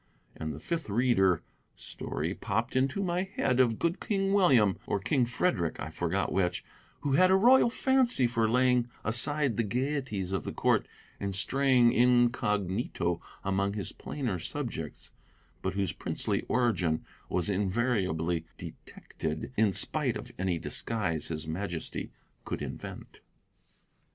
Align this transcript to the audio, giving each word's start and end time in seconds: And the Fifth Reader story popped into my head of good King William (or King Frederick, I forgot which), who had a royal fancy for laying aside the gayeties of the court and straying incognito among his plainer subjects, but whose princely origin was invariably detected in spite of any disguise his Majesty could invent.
And 0.35 0.51
the 0.51 0.59
Fifth 0.59 0.89
Reader 0.89 1.43
story 1.75 2.33
popped 2.33 2.75
into 2.75 3.03
my 3.03 3.21
head 3.35 3.59
of 3.59 3.77
good 3.77 3.99
King 3.99 4.33
William 4.33 4.79
(or 4.87 4.99
King 4.99 5.25
Frederick, 5.27 5.79
I 5.79 5.91
forgot 5.91 6.31
which), 6.31 6.65
who 7.01 7.11
had 7.13 7.29
a 7.29 7.35
royal 7.35 7.69
fancy 7.69 8.25
for 8.25 8.49
laying 8.49 8.89
aside 9.03 9.57
the 9.57 9.63
gayeties 9.63 10.31
of 10.31 10.43
the 10.43 10.51
court 10.53 10.87
and 11.19 11.35
straying 11.35 11.91
incognito 11.91 13.21
among 13.43 13.73
his 13.73 13.91
plainer 13.91 14.39
subjects, 14.39 15.11
but 15.61 15.75
whose 15.75 15.93
princely 15.93 16.41
origin 16.49 17.05
was 17.29 17.47
invariably 17.47 18.47
detected 18.57 19.51
in 19.55 19.71
spite 19.71 20.17
of 20.17 20.31
any 20.39 20.57
disguise 20.57 21.27
his 21.27 21.47
Majesty 21.47 22.09
could 22.43 22.63
invent. 22.63 23.19